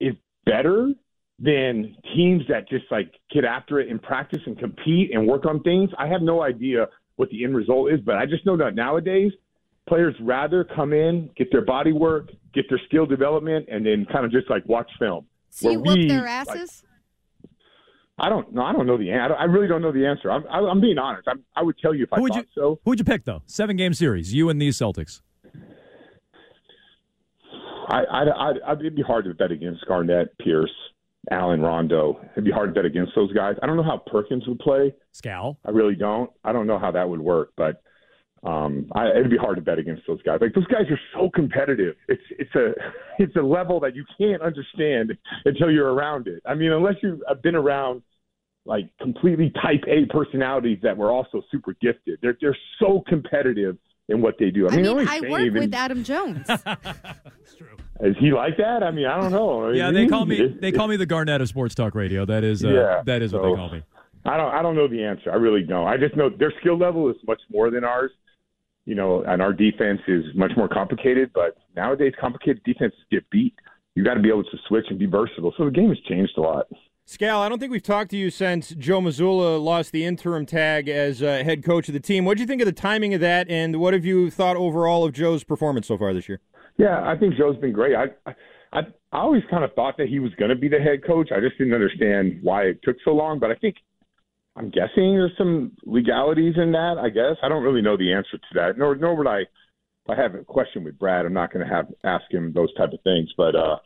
is 0.00 0.14
better 0.46 0.92
than 1.40 1.96
teams 2.14 2.42
that 2.48 2.68
just 2.68 2.84
like 2.90 3.12
get 3.32 3.44
after 3.44 3.80
it 3.80 3.88
and 3.88 4.02
practice 4.02 4.40
and 4.46 4.58
compete 4.58 5.12
and 5.12 5.26
work 5.26 5.46
on 5.46 5.62
things. 5.62 5.90
I 5.98 6.06
have 6.08 6.22
no 6.22 6.42
idea 6.42 6.86
what 7.16 7.30
the 7.30 7.44
end 7.44 7.56
result 7.56 7.92
is, 7.92 8.00
but 8.00 8.16
I 8.16 8.26
just 8.26 8.46
know 8.46 8.56
that 8.56 8.74
nowadays 8.74 9.32
players 9.88 10.14
rather 10.20 10.64
come 10.64 10.92
in, 10.92 11.30
get 11.36 11.50
their 11.50 11.64
body 11.64 11.92
work, 11.92 12.30
get 12.54 12.66
their 12.68 12.80
skill 12.86 13.06
development, 13.06 13.66
and 13.70 13.84
then 13.84 14.06
kind 14.12 14.24
of 14.24 14.30
just 14.30 14.50
like 14.50 14.66
watch 14.66 14.90
film. 14.98 15.26
So 15.50 15.70
you 15.70 15.80
whoop 15.80 16.08
their 16.08 16.26
asses. 16.26 16.82
Like, 16.82 16.87
I 18.18 18.28
don't 18.28 18.52
know. 18.52 18.62
I 18.62 18.72
don't 18.72 18.86
know 18.86 18.98
the 18.98 19.12
answer. 19.12 19.36
I 19.36 19.44
really 19.44 19.68
don't 19.68 19.82
know 19.82 19.92
the 19.92 20.06
answer. 20.06 20.30
I'm, 20.30 20.44
I, 20.50 20.58
am 20.58 20.80
being 20.80 20.98
honest. 20.98 21.28
I'm, 21.28 21.44
i 21.54 21.62
would 21.62 21.78
tell 21.78 21.94
you 21.94 22.04
if 22.04 22.12
I 22.12 22.16
who 22.16 22.22
would 22.22 22.32
thought 22.32 22.46
you, 22.56 22.62
so. 22.62 22.80
Who 22.84 22.90
would 22.90 22.98
you 22.98 23.04
pick 23.04 23.24
though? 23.24 23.42
Seven 23.46 23.76
game 23.76 23.94
series. 23.94 24.34
You 24.34 24.48
and 24.48 24.60
these 24.60 24.76
Celtics. 24.76 25.20
I, 27.88 28.02
I, 28.10 28.50
I, 28.66 28.72
it'd 28.72 28.96
be 28.96 29.02
hard 29.02 29.24
to 29.24 29.34
bet 29.34 29.50
against 29.50 29.86
Garnett, 29.86 30.36
Pierce, 30.38 30.70
Allen, 31.30 31.62
Rondo. 31.62 32.20
It'd 32.32 32.44
be 32.44 32.50
hard 32.50 32.74
to 32.74 32.74
bet 32.74 32.84
against 32.84 33.12
those 33.14 33.32
guys. 33.32 33.56
I 33.62 33.66
don't 33.66 33.76
know 33.76 33.82
how 33.82 34.02
Perkins 34.06 34.46
would 34.46 34.58
play. 34.58 34.94
Scal. 35.14 35.56
I 35.64 35.70
really 35.70 35.94
don't. 35.94 36.30
I 36.44 36.52
don't 36.52 36.66
know 36.66 36.78
how 36.78 36.90
that 36.90 37.08
would 37.08 37.20
work, 37.20 37.52
but 37.56 37.82
um, 38.44 38.86
I, 38.94 39.08
it'd 39.10 39.30
be 39.30 39.36
hard 39.36 39.56
to 39.56 39.62
bet 39.62 39.78
against 39.78 40.02
those 40.06 40.22
guys. 40.22 40.38
Like 40.40 40.54
those 40.54 40.66
guys 40.66 40.84
are 40.90 41.00
so 41.14 41.30
competitive. 41.34 41.96
It's 42.08 42.22
it's 42.30 42.54
a 42.54 42.72
it's 43.18 43.34
a 43.36 43.42
level 43.42 43.80
that 43.80 43.96
you 43.96 44.04
can't 44.16 44.42
understand 44.42 45.12
until 45.44 45.70
you're 45.70 45.92
around 45.92 46.28
it. 46.28 46.42
I 46.46 46.54
mean, 46.54 46.72
unless 46.72 46.94
you've 47.02 47.20
been 47.42 47.56
around 47.56 48.02
like 48.68 48.90
completely 49.00 49.50
type 49.62 49.82
A 49.88 50.04
personalities 50.12 50.78
that 50.82 50.96
were 50.96 51.10
also 51.10 51.42
super 51.50 51.74
gifted. 51.80 52.18
They're 52.22 52.36
they're 52.40 52.56
so 52.78 53.02
competitive 53.08 53.78
in 54.08 54.20
what 54.20 54.36
they 54.38 54.50
do. 54.50 54.68
I, 54.68 54.72
I 54.72 54.76
mean, 54.76 54.96
mean 54.96 55.08
I 55.08 55.20
work 55.22 55.52
with 55.52 55.74
Adam 55.74 56.04
Jones. 56.04 56.46
That's 56.46 57.54
true. 57.56 57.76
Is 58.00 58.14
he 58.20 58.30
like 58.30 58.56
that? 58.58 58.82
I 58.82 58.90
mean, 58.90 59.06
I 59.06 59.20
don't 59.20 59.32
know. 59.32 59.70
yeah, 59.70 59.90
they 59.90 60.06
call 60.06 60.26
me 60.26 60.54
they 60.60 60.70
call 60.70 60.86
me 60.86 60.96
the 60.96 61.06
Garnett 61.06 61.40
of 61.40 61.48
Sports 61.48 61.74
Talk 61.74 61.94
Radio. 61.94 62.24
That 62.26 62.44
is 62.44 62.64
uh, 62.64 62.68
yeah, 62.68 63.02
that 63.06 63.22
is 63.22 63.32
so, 63.32 63.40
what 63.40 63.48
they 63.48 63.56
call 63.56 63.70
me. 63.70 63.82
I 64.26 64.36
don't 64.36 64.54
I 64.54 64.62
don't 64.62 64.76
know 64.76 64.86
the 64.86 65.02
answer. 65.02 65.32
I 65.32 65.36
really 65.36 65.62
don't. 65.62 65.88
I 65.88 65.96
just 65.96 66.14
know 66.14 66.28
their 66.28 66.52
skill 66.60 66.78
level 66.78 67.08
is 67.08 67.16
much 67.26 67.40
more 67.50 67.70
than 67.70 67.82
ours. 67.82 68.12
You 68.84 68.94
know, 68.94 69.22
and 69.24 69.42
our 69.42 69.52
defense 69.52 70.00
is 70.08 70.24
much 70.34 70.52
more 70.56 70.68
complicated. 70.68 71.30
But 71.34 71.56
nowadays, 71.74 72.12
complicated 72.20 72.62
defenses 72.64 73.00
get 73.10 73.28
beat. 73.30 73.54
You 73.94 74.04
got 74.04 74.14
to 74.14 74.20
be 74.20 74.28
able 74.28 74.44
to 74.44 74.58
switch 74.68 74.86
and 74.90 74.98
be 74.98 75.06
versatile. 75.06 75.52
So 75.58 75.64
the 75.64 75.70
game 75.70 75.88
has 75.88 75.98
changed 76.08 76.38
a 76.38 76.40
lot. 76.40 76.66
Scal, 77.08 77.38
I 77.40 77.48
don't 77.48 77.58
think 77.58 77.72
we've 77.72 77.82
talked 77.82 78.10
to 78.10 78.18
you 78.18 78.28
since 78.28 78.68
Joe 78.74 79.00
Mazzulla 79.00 79.58
lost 79.58 79.92
the 79.92 80.04
interim 80.04 80.44
tag 80.44 80.90
as 80.90 81.22
uh, 81.22 81.42
head 81.42 81.64
coach 81.64 81.88
of 81.88 81.94
the 81.94 82.00
team. 82.00 82.26
What 82.26 82.36
do 82.36 82.42
you 82.42 82.46
think 82.46 82.60
of 82.60 82.66
the 82.66 82.72
timing 82.72 83.14
of 83.14 83.22
that, 83.22 83.48
and 83.48 83.80
what 83.80 83.94
have 83.94 84.04
you 84.04 84.30
thought 84.30 84.56
overall 84.56 85.06
of 85.06 85.14
Joe's 85.14 85.42
performance 85.42 85.86
so 85.86 85.96
far 85.96 86.12
this 86.12 86.28
year? 86.28 86.40
Yeah, 86.76 87.00
I 87.02 87.16
think 87.16 87.36
Joe's 87.36 87.56
been 87.56 87.72
great. 87.72 87.94
I 87.96 88.30
I, 88.74 88.80
I 89.10 89.20
always 89.20 89.42
kind 89.50 89.64
of 89.64 89.72
thought 89.72 89.96
that 89.96 90.08
he 90.08 90.18
was 90.18 90.34
going 90.34 90.50
to 90.50 90.54
be 90.54 90.68
the 90.68 90.80
head 90.80 91.02
coach. 91.02 91.30
I 91.34 91.40
just 91.40 91.56
didn't 91.56 91.72
understand 91.72 92.40
why 92.42 92.64
it 92.64 92.80
took 92.82 92.96
so 93.02 93.12
long. 93.12 93.38
But 93.38 93.52
I 93.52 93.54
think 93.54 93.76
I'm 94.54 94.68
guessing 94.68 95.16
there's 95.16 95.32
some 95.38 95.72
legalities 95.86 96.56
in 96.58 96.72
that. 96.72 96.96
I 97.02 97.08
guess 97.08 97.38
I 97.42 97.48
don't 97.48 97.62
really 97.62 97.80
know 97.80 97.96
the 97.96 98.12
answer 98.12 98.36
to 98.36 98.54
that. 98.56 98.76
Nor 98.76 98.96
nor 98.96 99.16
would 99.16 99.26
I. 99.26 99.38
If 99.40 100.10
I 100.10 100.14
have 100.14 100.34
a 100.34 100.44
question 100.44 100.84
with 100.84 100.98
Brad, 100.98 101.24
I'm 101.24 101.32
not 101.32 101.54
going 101.54 101.66
to 101.66 101.74
have 101.74 101.86
ask 102.04 102.30
him 102.30 102.52
those 102.52 102.72
type 102.74 102.92
of 102.92 103.00
things. 103.02 103.30
But 103.34 103.56
uh, 103.56 103.76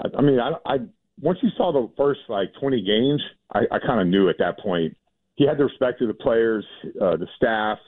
I, 0.00 0.18
I 0.18 0.22
mean, 0.22 0.40
I, 0.40 0.52
I 0.64 0.76
once 1.20 1.38
you 1.42 1.50
saw 1.56 1.72
the 1.72 1.90
first 1.96 2.20
like 2.28 2.52
20 2.60 2.82
games, 2.82 3.22
I, 3.52 3.60
I 3.70 3.78
kind 3.78 4.00
of 4.00 4.06
knew 4.06 4.28
at 4.28 4.38
that 4.38 4.58
point 4.58 4.96
he 5.34 5.46
had 5.46 5.58
the 5.58 5.64
respect 5.64 6.00
of 6.02 6.08
the 6.08 6.14
players, 6.14 6.64
uh, 7.00 7.16
the 7.16 7.28
staff. 7.36 7.78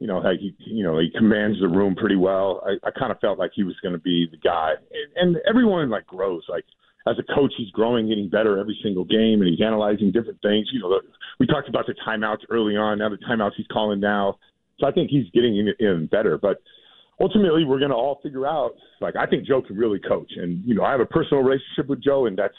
You 0.00 0.08
know, 0.08 0.18
like 0.18 0.40
he, 0.40 0.54
you 0.58 0.84
know, 0.84 0.98
he 0.98 1.08
commands 1.16 1.60
the 1.60 1.68
room 1.68 1.94
pretty 1.94 2.16
well. 2.16 2.62
I, 2.66 2.86
I 2.86 2.90
kind 2.98 3.12
of 3.12 3.18
felt 3.20 3.38
like 3.38 3.52
he 3.54 3.62
was 3.62 3.76
going 3.82 3.94
to 3.94 4.00
be 4.00 4.26
the 4.30 4.36
guy, 4.36 4.72
and, 5.16 5.34
and 5.34 5.42
everyone 5.48 5.88
like 5.88 6.06
grows. 6.06 6.42
Like 6.48 6.64
as 7.06 7.16
a 7.18 7.34
coach, 7.34 7.52
he's 7.56 7.70
growing, 7.70 8.08
getting 8.08 8.28
better 8.28 8.58
every 8.58 8.78
single 8.82 9.04
game, 9.04 9.40
and 9.40 9.48
he's 9.48 9.64
analyzing 9.64 10.10
different 10.10 10.42
things. 10.42 10.68
You 10.72 10.80
know, 10.80 11.00
we 11.38 11.46
talked 11.46 11.68
about 11.68 11.86
the 11.86 11.94
timeouts 12.06 12.44
early 12.50 12.76
on. 12.76 12.98
Now 12.98 13.08
the 13.08 13.18
timeouts 13.18 13.52
he's 13.56 13.68
calling 13.68 14.00
now, 14.00 14.38
so 14.78 14.86
I 14.86 14.90
think 14.90 15.10
he's 15.10 15.30
getting 15.32 15.56
in, 15.56 15.72
in 15.78 16.06
better. 16.06 16.38
But 16.38 16.60
ultimately 17.20 17.64
we're 17.64 17.78
going 17.78 17.90
to 17.90 17.96
all 17.96 18.20
figure 18.22 18.46
out. 18.46 18.72
Like 19.00 19.16
I 19.16 19.26
think 19.26 19.46
Joe 19.46 19.62
can 19.62 19.76
really 19.76 20.00
coach, 20.00 20.32
and 20.36 20.64
you 20.64 20.74
know 20.74 20.84
I 20.84 20.92
have 20.92 21.00
a 21.00 21.06
personal 21.06 21.42
relationship 21.42 21.88
with 21.88 22.02
Joe, 22.02 22.26
and 22.26 22.36
that's 22.36 22.54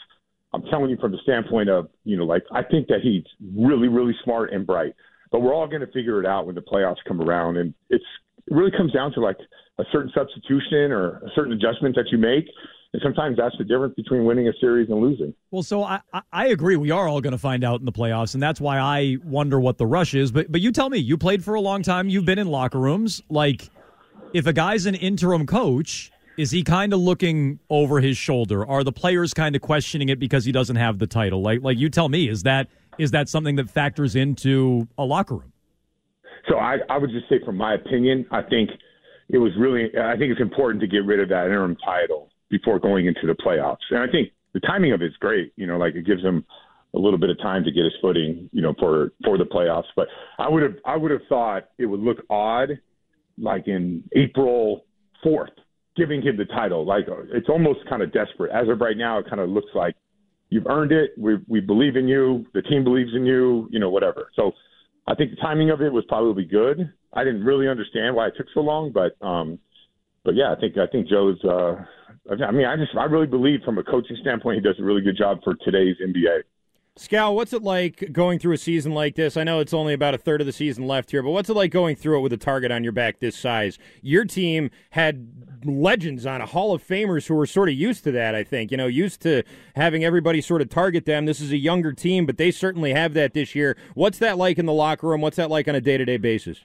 I'm 0.52 0.62
telling 0.70 0.90
you 0.90 0.96
from 0.96 1.12
the 1.12 1.18
standpoint 1.22 1.68
of 1.68 1.88
you 2.04 2.16
know 2.16 2.24
like 2.24 2.44
I 2.52 2.62
think 2.62 2.88
that 2.88 3.00
he's 3.02 3.24
really 3.56 3.88
really 3.88 4.14
smart 4.24 4.52
and 4.52 4.66
bright. 4.66 4.94
But 5.32 5.40
we're 5.40 5.54
all 5.54 5.66
going 5.66 5.80
to 5.80 5.88
figure 5.88 6.20
it 6.20 6.26
out 6.26 6.46
when 6.46 6.54
the 6.54 6.62
playoffs 6.62 7.02
come 7.06 7.20
around, 7.20 7.56
and 7.56 7.74
it's 7.90 8.04
it 8.46 8.54
really 8.54 8.70
comes 8.70 8.92
down 8.92 9.12
to 9.12 9.20
like 9.20 9.36
a 9.78 9.84
certain 9.92 10.10
substitution 10.14 10.92
or 10.92 11.18
a 11.18 11.30
certain 11.34 11.52
adjustment 11.52 11.94
that 11.96 12.06
you 12.10 12.18
make. 12.18 12.46
And 12.92 13.02
sometimes 13.02 13.36
that's 13.36 13.56
the 13.58 13.64
difference 13.64 13.94
between 13.94 14.24
winning 14.24 14.48
a 14.48 14.52
series 14.60 14.88
and 14.88 15.00
losing. 15.00 15.34
Well, 15.50 15.64
so 15.64 15.82
I, 15.82 16.00
I 16.32 16.46
agree. 16.46 16.76
We 16.76 16.92
are 16.92 17.08
all 17.08 17.20
going 17.20 17.32
to 17.32 17.38
find 17.38 17.64
out 17.64 17.80
in 17.80 17.84
the 17.84 17.92
playoffs, 17.92 18.34
and 18.34 18.42
that's 18.42 18.60
why 18.60 18.78
I 18.78 19.18
wonder 19.24 19.60
what 19.60 19.76
the 19.76 19.86
rush 19.86 20.14
is. 20.14 20.30
But 20.30 20.50
but 20.50 20.60
you 20.60 20.72
tell 20.72 20.88
me, 20.88 20.98
you 20.98 21.18
played 21.18 21.44
for 21.44 21.54
a 21.54 21.60
long 21.60 21.82
time. 21.82 22.08
You've 22.08 22.24
been 22.24 22.38
in 22.38 22.46
locker 22.46 22.78
rooms. 22.78 23.20
Like, 23.28 23.68
if 24.36 24.46
a 24.46 24.52
guy's 24.52 24.84
an 24.84 24.94
interim 24.94 25.46
coach, 25.46 26.12
is 26.36 26.50
he 26.50 26.62
kind 26.62 26.92
of 26.92 27.00
looking 27.00 27.58
over 27.70 28.00
his 28.00 28.18
shoulder? 28.18 28.66
Are 28.66 28.84
the 28.84 28.92
players 28.92 29.32
kind 29.32 29.56
of 29.56 29.62
questioning 29.62 30.10
it 30.10 30.18
because 30.18 30.44
he 30.44 30.52
doesn't 30.52 30.76
have 30.76 30.98
the 30.98 31.06
title? 31.06 31.40
Like, 31.40 31.62
like 31.62 31.78
you 31.78 31.88
tell 31.88 32.10
me, 32.10 32.28
is 32.28 32.42
that 32.42 32.68
is 32.98 33.12
that 33.12 33.30
something 33.30 33.56
that 33.56 33.70
factors 33.70 34.14
into 34.14 34.88
a 34.98 35.04
locker 35.04 35.36
room? 35.36 35.52
So 36.50 36.58
I, 36.58 36.76
I 36.90 36.98
would 36.98 37.10
just 37.10 37.30
say, 37.30 37.40
from 37.46 37.56
my 37.56 37.74
opinion, 37.74 38.26
I 38.30 38.42
think 38.42 38.68
it 39.30 39.38
was 39.38 39.52
really. 39.58 39.86
I 39.98 40.18
think 40.18 40.32
it's 40.32 40.40
important 40.40 40.82
to 40.82 40.86
get 40.86 41.06
rid 41.06 41.18
of 41.18 41.30
that 41.30 41.46
interim 41.46 41.76
title 41.82 42.28
before 42.50 42.78
going 42.78 43.06
into 43.06 43.26
the 43.26 43.34
playoffs, 43.34 43.88
and 43.90 44.00
I 44.00 44.06
think 44.06 44.32
the 44.52 44.60
timing 44.60 44.92
of 44.92 45.00
it's 45.00 45.16
great. 45.16 45.54
You 45.56 45.66
know, 45.66 45.78
like 45.78 45.94
it 45.94 46.04
gives 46.06 46.22
him 46.22 46.44
a 46.94 46.98
little 46.98 47.18
bit 47.18 47.30
of 47.30 47.38
time 47.38 47.64
to 47.64 47.72
get 47.72 47.84
his 47.84 47.94
footing. 48.02 48.50
You 48.52 48.60
know, 48.60 48.74
for 48.78 49.12
for 49.24 49.38
the 49.38 49.44
playoffs. 49.44 49.88
But 49.96 50.08
I 50.38 50.50
would 50.50 50.62
have 50.62 50.74
I 50.84 50.96
would 50.96 51.10
have 51.10 51.22
thought 51.26 51.70
it 51.78 51.86
would 51.86 52.00
look 52.00 52.18
odd, 52.28 52.78
like 53.38 53.68
in 53.68 54.04
April 54.14 54.84
fourth, 55.22 55.50
giving 55.96 56.22
him 56.22 56.36
the 56.36 56.44
title. 56.46 56.84
Like 56.84 57.04
it's 57.32 57.48
almost 57.48 57.80
kind 57.88 58.02
of 58.02 58.12
desperate. 58.12 58.52
As 58.52 58.68
of 58.68 58.80
right 58.80 58.96
now, 58.96 59.18
it 59.18 59.28
kind 59.28 59.40
of 59.40 59.48
looks 59.48 59.70
like 59.74 59.94
you've 60.50 60.66
earned 60.66 60.92
it. 60.92 61.10
We 61.18 61.36
we 61.48 61.60
believe 61.60 61.96
in 61.96 62.08
you. 62.08 62.46
The 62.54 62.62
team 62.62 62.84
believes 62.84 63.10
in 63.14 63.26
you. 63.26 63.68
You 63.70 63.78
know, 63.78 63.90
whatever. 63.90 64.30
So 64.36 64.52
I 65.06 65.14
think 65.14 65.30
the 65.30 65.36
timing 65.36 65.70
of 65.70 65.80
it 65.80 65.92
was 65.92 66.04
probably 66.08 66.44
good. 66.44 66.92
I 67.12 67.24
didn't 67.24 67.44
really 67.44 67.68
understand 67.68 68.14
why 68.14 68.28
it 68.28 68.34
took 68.36 68.46
so 68.52 68.60
long, 68.60 68.92
but 68.92 69.16
um, 69.24 69.58
but 70.24 70.34
yeah, 70.34 70.52
I 70.56 70.60
think 70.60 70.76
I 70.76 70.86
think 70.86 71.08
Joe's. 71.08 71.42
Uh, 71.44 71.84
I 72.30 72.50
mean, 72.50 72.66
I 72.66 72.76
just 72.76 72.96
I 72.96 73.04
really 73.04 73.26
believe 73.26 73.60
from 73.64 73.78
a 73.78 73.84
coaching 73.84 74.16
standpoint, 74.20 74.56
he 74.56 74.60
does 74.60 74.78
a 74.80 74.84
really 74.84 75.00
good 75.00 75.16
job 75.16 75.38
for 75.44 75.54
today's 75.64 75.96
NBA. 76.04 76.42
Scal, 76.98 77.34
what's 77.34 77.52
it 77.52 77.62
like 77.62 78.10
going 78.10 78.38
through 78.38 78.54
a 78.54 78.58
season 78.58 78.92
like 78.92 79.16
this? 79.16 79.36
I 79.36 79.44
know 79.44 79.60
it's 79.60 79.74
only 79.74 79.92
about 79.92 80.14
a 80.14 80.18
third 80.18 80.40
of 80.40 80.46
the 80.46 80.52
season 80.52 80.86
left 80.86 81.10
here, 81.10 81.22
but 81.22 81.30
what's 81.30 81.50
it 81.50 81.54
like 81.54 81.70
going 81.70 81.94
through 81.94 82.18
it 82.18 82.20
with 82.22 82.32
a 82.32 82.38
target 82.38 82.72
on 82.72 82.82
your 82.82 82.92
back 82.92 83.20
this 83.20 83.36
size? 83.36 83.78
Your 84.00 84.24
team 84.24 84.70
had 84.90 85.28
legends 85.66 86.24
on 86.24 86.40
a 86.40 86.46
Hall 86.46 86.72
of 86.72 86.82
Famers 86.82 87.26
who 87.26 87.34
were 87.34 87.44
sort 87.44 87.68
of 87.68 87.74
used 87.74 88.02
to 88.04 88.12
that, 88.12 88.34
I 88.34 88.42
think. 88.42 88.70
You 88.70 88.78
know, 88.78 88.86
used 88.86 89.20
to 89.22 89.42
having 89.74 90.04
everybody 90.04 90.40
sort 90.40 90.62
of 90.62 90.70
target 90.70 91.04
them. 91.04 91.26
This 91.26 91.40
is 91.40 91.52
a 91.52 91.58
younger 91.58 91.92
team, 91.92 92.24
but 92.24 92.38
they 92.38 92.50
certainly 92.50 92.94
have 92.94 93.12
that 93.12 93.34
this 93.34 93.54
year. 93.54 93.76
What's 93.92 94.16
that 94.18 94.38
like 94.38 94.58
in 94.58 94.64
the 94.64 94.72
locker 94.72 95.08
room? 95.08 95.20
What's 95.20 95.36
that 95.36 95.50
like 95.50 95.68
on 95.68 95.74
a 95.74 95.82
day 95.82 95.98
to 95.98 96.04
day 96.06 96.16
basis? 96.16 96.60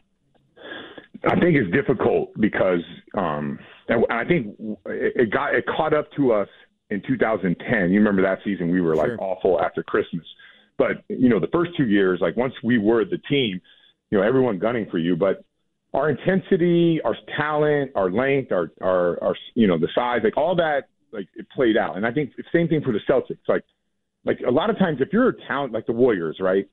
I 1.25 1.38
think 1.41 1.57
it's 1.57 1.71
difficult 1.71 2.31
because 2.39 2.83
um, 3.15 3.59
I 4.09 4.23
think 4.23 4.55
it 4.85 5.29
got 5.29 5.55
it 5.55 5.65
caught 5.67 5.93
up 5.93 6.09
to 6.13 6.31
us 6.31 6.47
in 6.91 7.01
2010. 7.07 7.91
You 7.91 8.00
remember 8.00 8.21
that 8.21 8.39
season? 8.43 8.69
We 8.69 8.81
were 8.81 8.95
like 8.95 9.07
Sure. 9.07 9.21
awful 9.21 9.62
after 9.62 9.81
Christmas. 9.81 10.25
But 10.77 11.03
you 11.07 11.29
know, 11.29 11.39
the 11.39 11.48
first 11.48 11.71
two 11.77 11.88
years, 11.88 12.19
like 12.21 12.36
once 12.38 12.53
we 12.63 12.77
were 12.77 13.05
the 13.05 13.17
team, 13.29 13.62
you 14.10 14.17
know, 14.17 14.24
everyone 14.24 14.60
gunning 14.60 14.88
for 14.91 14.98
you. 14.98 15.15
But 15.15 15.43
our 15.93 16.10
intensity, 16.10 17.00
our 17.03 17.15
talent, 17.38 17.91
our 17.95 18.12
length, 18.12 18.51
our 18.51 18.71
our, 18.81 19.24
our 19.24 19.36
you 19.55 19.67
know 19.67 19.77
the 19.77 19.89
size, 19.95 20.21
like 20.24 20.38
all 20.38 20.55
that, 20.57 20.89
like 21.12 21.27
it 21.36 21.48
played 21.55 21.77
out. 21.77 21.98
And 21.98 22.05
I 22.05 22.12
think 22.12 22.36
the 22.36 22.43
same 22.53 22.67
thing 22.67 22.81
for 22.81 22.93
the 22.93 23.00
Celtics. 23.10 23.39
Like 23.48 23.63
like 24.25 24.39
a 24.45 24.51
lot 24.51 24.69
of 24.69 24.77
times, 24.77 25.00
if 25.01 25.10
you're 25.13 25.29
a 25.29 25.38
talent 25.48 25.74
like 25.74 25.86
the 25.86 25.93
Warriors, 25.93 26.38
right? 26.39 26.67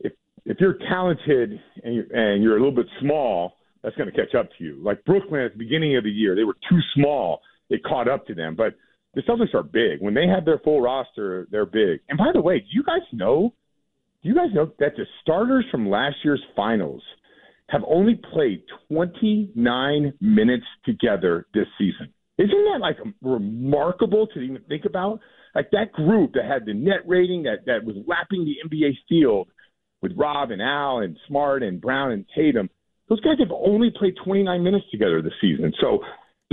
If 0.00 0.12
if 0.44 0.58
you're 0.60 0.78
talented 0.88 1.58
and 1.82 1.94
you're, 1.94 2.06
and 2.12 2.42
you're 2.42 2.56
a 2.56 2.60
little 2.60 2.74
bit 2.74 2.86
small, 3.00 3.56
that's 3.82 3.96
going 3.96 4.10
to 4.10 4.16
catch 4.16 4.34
up 4.34 4.48
to 4.58 4.64
you. 4.64 4.80
Like 4.82 5.04
Brooklyn 5.04 5.42
at 5.42 5.52
the 5.52 5.58
beginning 5.58 5.96
of 5.96 6.04
the 6.04 6.10
year, 6.10 6.34
they 6.34 6.44
were 6.44 6.56
too 6.68 6.80
small. 6.94 7.40
It 7.70 7.82
caught 7.84 8.08
up 8.08 8.26
to 8.26 8.34
them. 8.34 8.54
But 8.56 8.74
the 9.14 9.22
Celtics 9.22 9.54
are 9.54 9.62
big. 9.62 10.00
When 10.00 10.14
they 10.14 10.26
have 10.26 10.44
their 10.44 10.58
full 10.58 10.80
roster, 10.80 11.46
they're 11.50 11.66
big. 11.66 12.00
And 12.08 12.18
by 12.18 12.30
the 12.32 12.40
way, 12.40 12.58
do 12.60 12.66
you 12.70 12.82
guys 12.82 13.02
know? 13.12 13.54
Do 14.22 14.28
you 14.28 14.34
guys 14.34 14.54
know 14.54 14.72
that 14.78 14.96
the 14.96 15.04
starters 15.22 15.64
from 15.70 15.88
last 15.88 16.16
year's 16.24 16.42
finals 16.56 17.02
have 17.68 17.82
only 17.86 18.20
played 18.32 18.62
29 18.88 20.12
minutes 20.20 20.66
together 20.84 21.46
this 21.54 21.66
season? 21.78 22.12
Isn't 22.38 22.50
that 22.50 22.80
like 22.80 22.96
remarkable 23.22 24.26
to 24.28 24.40
even 24.40 24.62
think 24.68 24.84
about? 24.84 25.20
Like 25.54 25.70
that 25.70 25.92
group 25.92 26.32
that 26.34 26.46
had 26.46 26.66
the 26.66 26.74
net 26.74 27.06
rating 27.06 27.44
that 27.44 27.66
that 27.66 27.84
was 27.84 27.96
lapping 28.06 28.44
the 28.44 28.56
NBA 28.68 28.92
field 29.08 29.48
with 30.02 30.12
Rob 30.16 30.50
and 30.50 30.60
Al 30.60 30.98
and 30.98 31.16
Smart 31.28 31.62
and 31.62 31.80
Brown 31.80 32.12
and 32.12 32.24
Tatum. 32.34 32.68
Those 33.08 33.20
guys 33.20 33.38
have 33.38 33.52
only 33.52 33.90
played 33.96 34.14
29 34.24 34.62
minutes 34.62 34.86
together 34.90 35.22
this 35.22 35.32
season. 35.40 35.72
So 35.80 36.00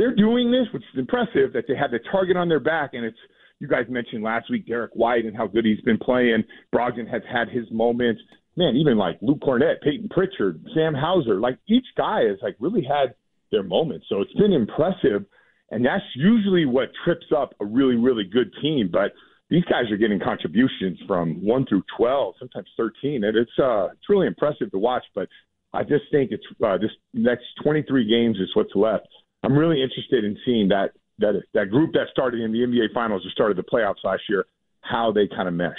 they're 0.01 0.15
doing 0.15 0.50
this, 0.50 0.65
which 0.74 0.81
is 0.81 0.98
impressive 0.98 1.53
that 1.53 1.65
they 1.67 1.75
have 1.75 1.91
the 1.91 2.00
target 2.12 2.36
on 2.36 2.50
their 2.50 2.60
back. 2.60 2.96
And 2.96 3.05
it's, 3.05 3.17
you 3.60 3.67
guys 3.67 3.86
mentioned 3.88 4.24
last 4.24 4.50
week 4.50 4.65
Derrick 4.65 4.93
White 4.96 5.25
and 5.25 5.38
how 5.38 5.46
good 5.46 5.63
he's 5.63 5.79
been 5.81 6.00
playing. 6.00 6.43
Brogdon 6.74 7.08
has 7.08 7.22
had 7.31 7.50
his 7.50 7.65
moments. 7.70 8.20
Man, 8.58 8.75
even 8.77 8.98
like 8.98 9.20
Luke 9.22 9.41
Kornet, 9.41 9.79
Payton 9.84 10.10
Pritchard, 10.10 10.65
Sam 10.74 10.96
Hauser, 10.96 11.39
like 11.39 11.60
each 11.70 11.86
guy 11.96 12.22
has 12.24 12.39
like 12.41 12.55
really 12.60 12.81
had 12.81 13.13
their 13.51 13.62
moments. 13.62 14.08
So 14.10 14.22
it's 14.22 14.34
been 14.34 14.53
impressive. 14.53 15.24
And 15.70 15.86
that's 15.86 16.03
usually 16.15 16.65
what 16.65 16.89
trips 17.05 17.27
up 17.38 17.53
a 17.62 17.65
really, 17.65 17.96
really 17.96 18.24
good 18.24 18.51
team. 18.60 18.89
But 18.91 19.12
these 19.51 19.63
guys 19.65 19.91
are 19.91 19.98
getting 19.98 20.20
contributions 20.20 20.98
from 21.05 21.46
one 21.46 21.67
through 21.67 21.84
twelve, 21.96 22.34
sometimes 22.39 22.70
thirteen, 22.75 23.24
and 23.24 23.38
it's 23.38 23.51
uh 23.62 23.89
it's 23.91 24.10
really 24.10 24.25
impressive 24.25 24.72
to 24.72 24.79
watch. 24.79 25.03
But 25.13 25.29
I 25.74 25.84
just 25.84 26.05
think 26.12 26.31
it's 26.31 26.43
uh, 26.65 26.77
this 26.79 26.89
next 27.13 27.43
twenty 27.63 27.84
three 27.84 28.10
games 28.10 28.38
is 28.38 28.50
what's 28.55 28.75
left. 28.75 29.08
I'm 29.43 29.53
really 29.53 29.81
interested 29.81 30.24
in 30.24 30.38
seeing 30.45 30.67
that 30.69 30.91
that 31.19 31.41
that 31.53 31.69
group 31.69 31.93
that 31.93 32.07
started 32.12 32.41
in 32.41 32.51
the 32.51 32.60
NBA 32.60 32.93
Finals 32.93 33.25
or 33.25 33.29
started 33.31 33.57
the 33.57 33.63
playoffs 33.63 34.03
last 34.03 34.24
year, 34.29 34.45
how 34.81 35.12
they 35.12 35.27
kind 35.27 35.48
of 35.48 35.53
mesh. 35.53 35.77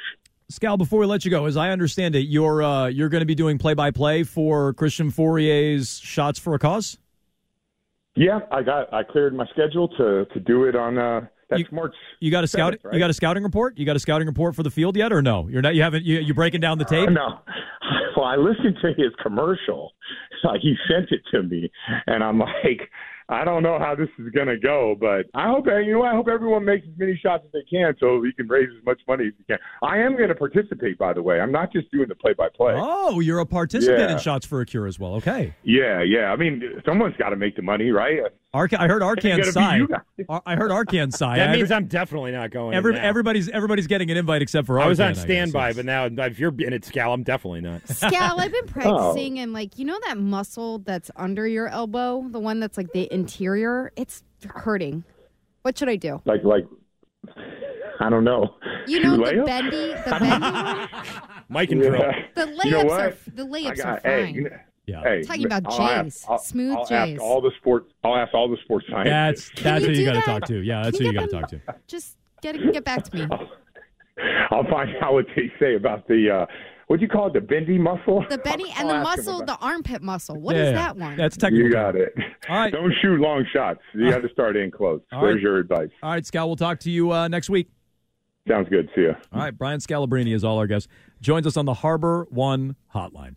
Scal, 0.50 0.76
before 0.76 1.00
we 1.00 1.06
let 1.06 1.24
you 1.24 1.30
go, 1.30 1.46
as 1.46 1.56
I 1.56 1.70
understand 1.70 2.14
it, 2.14 2.26
you're 2.26 2.62
uh, 2.62 2.86
you're 2.86 3.08
going 3.08 3.20
to 3.20 3.26
be 3.26 3.34
doing 3.34 3.58
play 3.58 3.74
by 3.74 3.90
play 3.90 4.22
for 4.22 4.74
Christian 4.74 5.10
Fauria's 5.10 5.98
shots 5.98 6.38
for 6.38 6.54
a 6.54 6.58
cause. 6.58 6.98
Yeah, 8.14 8.40
I 8.50 8.62
got 8.62 8.92
I 8.92 9.02
cleared 9.02 9.34
my 9.34 9.46
schedule 9.46 9.88
to 9.88 10.26
to 10.26 10.40
do 10.40 10.64
it 10.64 10.76
on 10.76 10.98
uh 10.98 11.26
that's 11.48 11.72
March. 11.72 11.94
You 12.20 12.30
got 12.30 12.44
a 12.44 12.46
scout. 12.46 12.76
right? 12.82 12.94
You 12.94 12.98
got 12.98 13.10
a 13.10 13.14
scouting 13.14 13.42
report. 13.42 13.76
You 13.76 13.84
got 13.84 13.96
a 13.96 14.00
scouting 14.00 14.26
report 14.26 14.54
for 14.54 14.62
the 14.62 14.70
field 14.70 14.96
yet, 14.96 15.12
or 15.12 15.22
no? 15.22 15.48
You're 15.48 15.62
not. 15.62 15.74
You 15.74 15.82
haven't. 15.82 16.04
You, 16.04 16.20
you 16.20 16.34
breaking 16.34 16.60
down 16.60 16.78
the 16.78 16.84
tape? 16.84 17.10
No. 17.10 17.40
Well, 18.16 18.26
I 18.26 18.36
listened 18.36 18.76
to 18.82 18.88
his 18.88 19.12
commercial. 19.22 19.92
Like 20.44 20.60
he 20.62 20.76
sent 20.88 21.10
it 21.10 21.22
to 21.32 21.42
me, 21.42 21.70
and 22.06 22.22
I'm 22.22 22.38
like, 22.38 22.90
I 23.32 23.44
don't 23.44 23.62
know 23.62 23.78
how 23.78 23.94
this 23.94 24.08
is 24.18 24.28
gonna 24.34 24.58
go, 24.58 24.94
but 25.00 25.26
I 25.34 25.48
hope 25.48 25.66
you 25.66 25.92
know. 25.94 26.02
I 26.02 26.14
hope 26.14 26.28
everyone 26.28 26.64
makes 26.64 26.86
as 26.86 26.92
many 26.98 27.16
shots 27.22 27.44
as 27.46 27.52
they 27.52 27.64
can, 27.70 27.94
so 27.98 28.18
we 28.18 28.32
can 28.32 28.46
raise 28.48 28.68
as 28.78 28.84
much 28.84 29.00
money 29.08 29.28
as 29.28 29.32
we 29.38 29.44
can. 29.44 29.58
I 29.82 29.98
am 29.98 30.16
going 30.16 30.28
to 30.28 30.34
participate, 30.34 30.98
by 30.98 31.12
the 31.12 31.22
way. 31.22 31.40
I'm 31.40 31.52
not 31.52 31.72
just 31.72 31.90
doing 31.90 32.08
the 32.08 32.14
play-by-play. 32.14 32.74
Oh, 32.76 33.20
you're 33.20 33.38
a 33.40 33.46
participant 33.46 33.98
Yeah. 34.00 34.12
in 34.12 34.18
shots 34.18 34.46
for 34.46 34.60
a 34.60 34.66
cure 34.66 34.86
as 34.86 34.98
well. 34.98 35.14
Okay. 35.16 35.54
Yeah, 35.62 36.02
yeah. 36.02 36.32
I 36.32 36.36
mean, 36.36 36.62
someone's 36.84 37.16
got 37.16 37.30
to 37.30 37.36
make 37.36 37.56
the 37.56 37.62
money, 37.62 37.90
right? 37.90 38.20
Arca- 38.54 38.80
I 38.80 38.86
heard 38.86 39.02
It's 39.02 39.24
Arcand 39.24 39.30
gonna 39.30 39.42
be 39.44 39.50
sign. 39.50 39.80
you 39.80 39.88
guys. 39.88 40.00
Ar- 40.28 40.42
I 40.44 40.56
heard 40.56 40.70
Arcand 40.70 41.14
sign. 41.14 41.38
That 41.38 41.52
means 41.56 41.70
I'm 41.72 41.86
definitely 41.86 42.32
not 42.32 42.50
going. 42.50 42.74
every, 42.74 42.98
everybody's 42.98 43.48
everybody's 43.48 43.86
getting 43.86 44.10
an 44.10 44.18
invite 44.18 44.42
except 44.42 44.66
for 44.66 44.76
Arcand. 44.76 44.82
I 44.84 44.88
was 44.88 45.00
on 45.00 45.14
standby, 45.14 45.72
but 45.72 45.86
now 45.86 46.04
if 46.04 46.38
you're 46.38 46.54
in 46.58 46.74
it, 46.74 46.82
Scal, 46.82 47.14
I'm 47.14 47.22
definitely 47.22 47.62
not. 47.62 47.82
Scal, 47.86 48.38
I've 48.38 48.52
been 48.52 48.64
Oh. 48.68 48.72
practicing, 48.72 49.38
and 49.38 49.54
like 49.54 49.78
you 49.78 49.86
know 49.86 49.98
that 50.06 50.18
muscle 50.18 50.80
that's 50.80 51.10
under 51.16 51.46
your 51.48 51.68
elbow, 51.68 52.26
the 52.28 52.40
one 52.40 52.60
that's 52.60 52.76
like 52.76 52.92
the 52.92 53.10
interior, 53.12 53.90
it's 53.96 54.22
hurting. 54.46 55.04
What 55.62 55.78
should 55.78 55.88
I 55.88 55.96
do? 55.96 56.20
Like, 56.26 56.44
like, 56.44 56.66
I 58.00 58.10
don't 58.10 58.24
know. 58.24 58.56
You 58.86 59.00
know 59.00 59.16
the 59.16 59.22
layup? 59.22 59.46
bendy, 59.46 59.94
the 59.94 60.10
bendy 60.20 60.46
one. 60.46 60.88
Mikan 61.50 61.82
Yeah. 61.82 61.88
drill. 61.88 62.12
The 62.34 62.52
layups 62.52 62.64
You 62.64 62.70
know 62.72 62.80
are 62.80 62.84
what? 63.08 63.18
the 63.34 63.42
I 63.42 63.46
layups 63.46 63.76
got- 63.76 63.86
are 63.86 64.00
hey, 64.10 64.24
fine. 64.26 64.34
you 64.34 64.40
know- 64.44 64.50
Yeah. 64.86 65.02
Hey, 65.02 65.22
Talking 65.22 65.46
about 65.46 65.62
I'll 65.66 65.80
ask- 65.80 66.26
Smooth 66.44 66.76
I'll 66.76 66.86
Jays. 66.86 67.14
Ask 67.14 67.22
all 67.22 67.40
the 67.40 67.52
sports. 67.58 67.92
I'll 68.02 68.16
ask 68.16 68.34
all 68.34 68.48
the 68.48 68.56
sports 68.64 68.86
scientists. 68.90 69.50
that's 69.62 69.84
you 69.86 69.92
who 69.92 69.98
you 70.00 70.04
got 70.04 70.14
to 70.14 70.20
talk 70.22 70.44
to. 70.46 70.60
Yeah, 70.60 70.82
that's 70.82 70.98
who 70.98 71.04
you 71.04 71.12
you 71.12 71.18
got 71.18 71.30
to 71.30 71.40
talk 71.40 71.48
to. 71.50 71.60
Just 71.86 72.16
get 72.42 72.56
get 72.72 72.84
back 72.84 73.04
to 73.04 73.16
me. 73.16 73.26
I'll 74.50 74.64
find 74.64 74.90
out 75.02 75.12
what 75.14 75.26
they 75.36 75.50
say 75.60 75.76
about 75.76 76.06
the 76.08 76.30
uh, 76.42 76.46
what 76.88 76.98
do 76.98 77.02
you 77.06 77.08
call 77.08 77.28
it, 77.28 77.32
the 77.32 77.40
bendy 77.40 77.78
muscle? 77.78 78.24
The 78.28 78.38
bendy 78.38 78.66
and 78.76 78.88
I'll 78.90 78.98
the 78.98 79.02
muscle, 79.02 79.44
the 79.44 79.56
armpit 79.58 80.02
muscle. 80.02 80.38
What 80.38 80.56
is 80.56 80.66
Yeah, 80.66 80.72
that 80.72 80.96
one? 80.96 81.16
That's 81.16 81.36
technical. 81.36 81.66
You 81.66 81.72
got 81.72 81.96
it. 81.96 82.12
All 82.48 82.56
right. 82.56 82.72
Don't 82.72 82.92
shoot 83.00 83.18
long 83.20 83.46
shots. 83.52 83.80
You 83.94 84.10
got 84.10 84.22
to 84.22 84.28
start 84.30 84.56
in 84.56 84.70
close. 84.70 85.00
All 85.12 85.22
There's 85.22 85.36
right. 85.36 85.42
your 85.42 85.58
advice. 85.58 85.88
All 86.02 86.10
right, 86.10 86.22
Scal. 86.24 86.46
We'll 86.46 86.56
talk 86.56 86.80
to 86.80 86.90
you 86.90 87.12
uh, 87.12 87.28
next 87.28 87.48
week. 87.48 87.70
Sounds 88.48 88.68
good. 88.68 88.90
See 88.94 89.02
ya. 89.04 89.12
All 89.32 89.38
right, 89.40 89.56
Brian 89.56 89.78
Scalabrine 89.78 90.30
is 90.34 90.42
all 90.44 90.58
our 90.58 90.66
guest. 90.66 90.88
Joins 91.20 91.46
us 91.46 91.56
on 91.56 91.64
the 91.64 91.74
HarborOne 91.74 92.74
Hotline. 92.94 93.36